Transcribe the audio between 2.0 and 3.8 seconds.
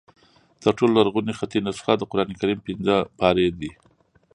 قرآن کریم پنځه پارې دي.